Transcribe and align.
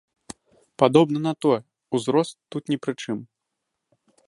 Падобна 0.83 1.19
на 1.27 1.33
тое, 1.45 1.59
узрост 1.99 2.35
тут 2.55 2.63
ні 2.75 2.83
пры 2.87 2.93
чым. 3.05 3.17